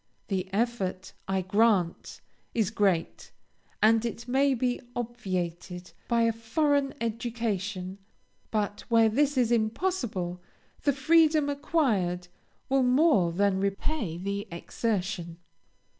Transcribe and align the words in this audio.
The 0.29 0.51
effort, 0.51 1.13
I 1.27 1.43
grant, 1.43 2.21
is 2.55 2.71
great, 2.71 3.31
and 3.83 4.03
it 4.03 4.27
may 4.27 4.55
be 4.55 4.81
obviated 4.95 5.91
by 6.07 6.23
a 6.23 6.31
foreign 6.33 6.95
education; 6.99 7.99
but 8.49 8.81
where 8.89 9.09
this 9.09 9.37
is 9.37 9.51
impossible, 9.51 10.41
the 10.81 10.93
freedom 10.93 11.49
acquired 11.49 12.29
will 12.67 12.81
more 12.81 13.31
than 13.31 13.59
repay 13.59 14.17
the 14.17 14.47
exertion. 14.51 15.37